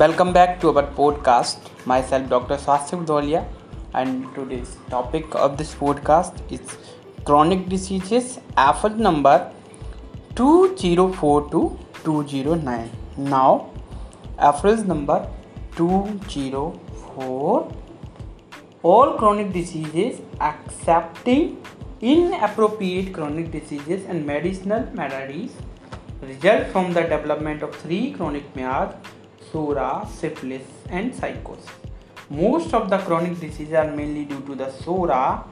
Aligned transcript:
Welcome 0.00 0.32
back 0.32 0.60
to 0.60 0.68
our 0.70 0.84
podcast. 0.98 1.66
Myself, 1.84 2.28
Dr. 2.30 2.56
Swastik 2.56 3.00
Dolia, 3.08 3.40
and 3.92 4.34
today's 4.34 4.70
topic 4.88 5.34
of 5.34 5.58
this 5.58 5.74
podcast 5.74 6.38
is 6.50 6.62
chronic 7.26 7.68
diseases, 7.68 8.38
AFL 8.56 8.96
number 8.96 9.52
2042 10.36 11.78
209. 12.04 12.90
Now, 13.18 13.68
AFL 14.38 14.86
number 14.86 15.28
204. 15.76 17.72
All 18.82 19.14
chronic 19.18 19.52
diseases 19.52 20.22
accepting 20.40 21.62
inappropriate 22.00 23.12
chronic 23.12 23.50
diseases 23.50 24.06
and 24.06 24.24
medicinal 24.24 24.88
maladies 24.94 25.52
result 26.22 26.68
from 26.68 26.94
the 26.94 27.02
development 27.02 27.62
of 27.62 27.74
three 27.74 28.12
chronic 28.12 28.56
miasms 28.56 29.19
SORA, 29.50 30.06
syphilis, 30.18 30.62
and 30.88 31.14
psychosis. 31.14 31.70
Most 32.28 32.74
of 32.74 32.90
the 32.90 32.98
chronic 32.98 33.40
diseases 33.40 33.74
are 33.74 33.90
mainly 33.90 34.24
due 34.24 34.40
to 34.42 34.54
the 34.54 34.70
SORA. 34.70 35.44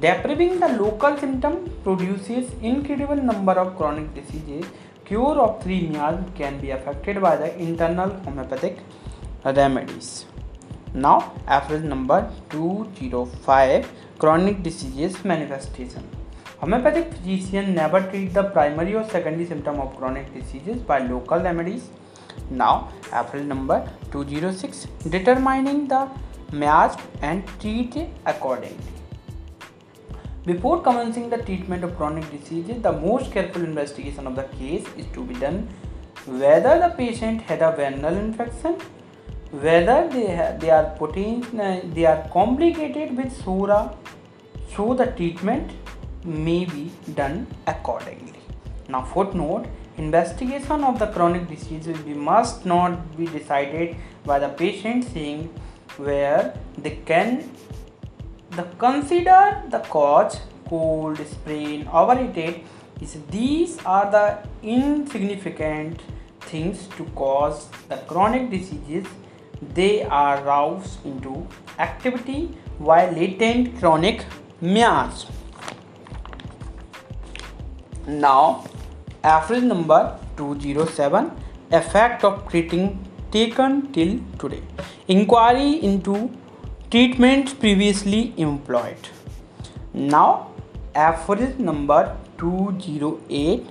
Depriving 0.00 0.60
the 0.60 0.68
local 0.68 1.16
symptom 1.16 1.70
produces 1.82 2.52
incredible 2.62 3.16
number 3.16 3.52
of 3.52 3.76
chronic 3.76 4.14
diseases. 4.14 4.66
Cure 5.04 5.38
of 5.38 5.62
three 5.62 5.88
myas 5.88 6.18
can 6.34 6.60
be 6.60 6.70
affected 6.70 7.20
by 7.20 7.36
the 7.36 7.56
internal 7.58 8.10
homeopathic 8.24 8.78
remedies. 9.44 10.26
Now, 10.94 11.32
average 11.46 11.82
number 11.82 12.30
205 12.50 13.90
chronic 14.18 14.62
diseases 14.62 15.24
manifestation. 15.24 16.08
Homeopathic 16.58 17.12
physician 17.12 17.74
never 17.74 18.00
treat 18.10 18.32
the 18.32 18.44
primary 18.44 18.94
or 18.94 19.04
secondary 19.08 19.46
symptom 19.46 19.80
of 19.80 19.96
chronic 19.96 20.32
diseases 20.32 20.78
by 20.82 20.98
local 20.98 21.40
remedies 21.40 21.88
now 22.50 22.88
April 23.12 23.42
number 23.42 23.88
206 24.12 24.86
determining 25.08 25.88
the 25.88 26.08
match 26.52 27.00
and 27.22 27.46
treat 27.60 27.96
accordingly. 28.26 28.94
Before 30.46 30.82
commencing 30.82 31.30
the 31.30 31.38
treatment 31.38 31.84
of 31.84 31.96
chronic 31.96 32.30
diseases, 32.30 32.82
the 32.82 32.92
most 32.92 33.32
careful 33.32 33.64
investigation 33.64 34.26
of 34.26 34.36
the 34.36 34.44
case 34.58 34.86
is 34.98 35.06
to 35.14 35.24
be 35.24 35.34
done 35.34 35.68
whether 36.26 36.78
the 36.78 36.90
patient 36.96 37.40
had 37.42 37.62
a 37.62 37.74
venereal 37.74 38.16
infection, 38.16 38.76
whether 39.50 40.08
they, 40.08 40.56
they 40.60 40.70
are 40.70 40.94
potent, 40.98 41.94
they 41.94 42.04
are 42.04 42.28
complicated 42.32 43.16
with 43.16 43.32
Psora, 43.38 43.96
so 44.74 44.94
the 44.94 45.06
treatment 45.06 45.72
may 46.24 46.64
be 46.64 46.90
done 47.14 47.46
accordingly. 47.66 48.40
Now 48.88 49.02
footnote 49.02 49.66
Investigation 49.96 50.82
of 50.82 50.98
the 50.98 51.06
chronic 51.06 51.48
disease 51.48 51.86
must 52.06 52.66
not 52.66 53.16
be 53.16 53.26
decided 53.26 53.96
by 54.24 54.38
the 54.38 54.48
patient 54.48 55.04
seeing 55.04 55.48
where 55.96 56.54
they 56.76 56.96
can 57.06 57.50
the 58.50 58.64
consider 58.78 59.62
the 59.70 59.78
cause 59.80 60.40
cold 60.68 61.18
sprain 61.26 61.86
overheated. 61.88 62.60
Is 63.00 63.18
these 63.30 63.78
are 63.84 64.10
the 64.10 64.38
insignificant 64.62 66.00
things 66.40 66.86
to 66.96 67.04
cause 67.16 67.68
the 67.88 67.96
chronic 67.96 68.50
diseases. 68.50 69.06
They 69.74 70.02
are 70.02 70.42
roused 70.42 71.04
into 71.04 71.46
activity 71.78 72.56
while 72.78 73.10
latent 73.12 73.78
chronic 73.78 74.24
miasms 74.60 75.30
now 78.06 78.64
Average 79.24 79.62
number 79.64 80.18
207 80.36 81.30
Effect 81.70 82.24
of 82.24 82.46
treating 82.50 82.98
taken 83.30 83.90
till 83.92 84.18
today. 84.38 84.62
Inquiry 85.08 85.82
into 85.82 86.30
treatments 86.90 87.54
previously 87.54 88.34
employed. 88.36 89.08
Now, 89.94 90.50
average 90.94 91.58
number 91.58 92.14
208 92.36 93.64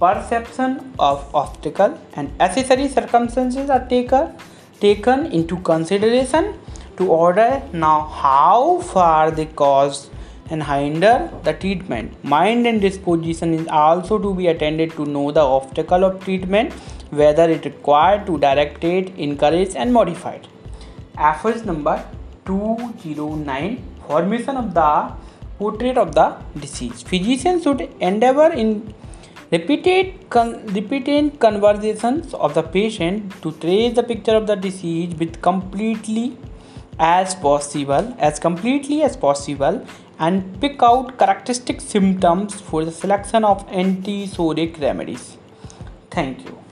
Perception 0.00 0.92
of 0.98 1.32
obstacle 1.32 1.96
and 2.14 2.28
accessory 2.40 2.88
circumstances 2.88 3.70
are 3.70 3.86
taken, 3.86 4.32
taken 4.80 5.26
into 5.26 5.58
consideration 5.58 6.54
to 6.96 7.06
order 7.08 7.62
now 7.72 8.00
how 8.00 8.80
far 8.80 9.30
the 9.30 9.46
cause 9.46 10.10
and 10.50 10.62
hinder 10.62 11.30
the 11.42 11.52
treatment. 11.52 12.22
Mind 12.24 12.66
and 12.66 12.80
disposition 12.80 13.54
is 13.54 13.66
also 13.68 14.18
to 14.18 14.34
be 14.34 14.48
attended 14.48 14.92
to 14.92 15.04
know 15.04 15.30
the 15.30 15.40
obstacle 15.40 16.04
of 16.04 16.22
treatment, 16.24 16.72
whether 17.10 17.48
it 17.48 17.64
required 17.64 18.26
to 18.26 18.38
direct 18.38 18.84
it, 18.84 19.16
encourage 19.16 19.74
and 19.74 19.92
modify 19.92 20.32
it. 20.32 20.46
Efforts 21.18 21.64
number 21.64 22.04
209 22.44 23.82
Formation 24.06 24.56
of 24.56 24.74
the 24.74 25.12
portrait 25.58 25.96
of 25.96 26.14
the 26.14 26.36
disease. 26.58 27.02
Physicians 27.02 27.62
should 27.62 27.80
endeavor 28.00 28.52
in 28.52 28.92
repeated, 29.50 30.28
con- 30.28 30.66
repeated 30.66 31.38
conversations 31.40 32.34
of 32.34 32.54
the 32.54 32.62
patient 32.62 33.32
to 33.42 33.52
trace 33.52 33.94
the 33.94 34.02
picture 34.02 34.36
of 34.36 34.46
the 34.46 34.56
disease 34.56 35.14
with 35.14 35.40
completely 35.40 36.36
as 36.98 37.34
possible 37.34 38.14
as 38.18 38.38
completely 38.38 39.02
as 39.02 39.16
possible 39.16 39.86
and 40.18 40.60
pick 40.60 40.82
out 40.82 41.18
characteristic 41.18 41.80
symptoms 41.80 42.60
for 42.60 42.84
the 42.84 42.92
selection 42.92 43.44
of 43.44 43.66
antipsoric 43.68 44.80
remedies. 44.80 45.36
Thank 46.10 46.44
you. 46.44 46.63